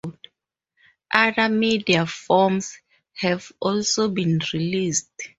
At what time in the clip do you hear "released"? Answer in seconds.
4.51-5.11